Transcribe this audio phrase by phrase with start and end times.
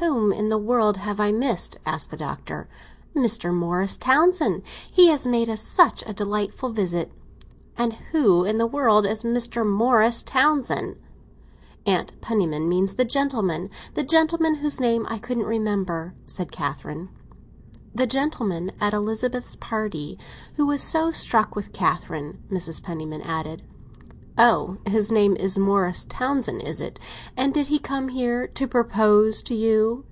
[0.00, 2.70] "Whom in the world have I missed?" asked the Doctor.
[3.14, 3.52] "Mr.
[3.52, 7.12] Morris Townsend; he has made us such a delightful visit."
[7.76, 9.64] "And who in the world is Mr.
[9.66, 10.96] Morris Townsend?"
[11.84, 17.10] "Aunt Penniman means the gentleman—the gentleman whose name I couldn't remember," said Catherine.
[17.94, 20.18] "The gentleman at Elizabeth's party
[20.56, 22.82] who was so struck with Catherine," Mrs.
[22.82, 23.64] Penniman added.
[24.38, 26.98] "Oh, his name is Morris Townsend, is it?
[27.36, 30.04] And did he come here to propose to you?"